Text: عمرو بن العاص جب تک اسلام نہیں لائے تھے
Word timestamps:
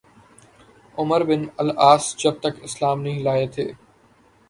عمرو 0.97 1.25
بن 1.25 1.45
العاص 1.57 2.15
جب 2.17 2.39
تک 2.41 2.63
اسلام 2.63 3.01
نہیں 3.01 3.19
لائے 3.23 3.47
تھے 3.47 3.71